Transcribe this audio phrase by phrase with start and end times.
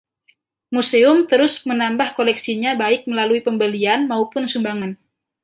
[0.75, 4.91] Museum terus menambah koleksinya baik melalui pembelian maupun sumbangan.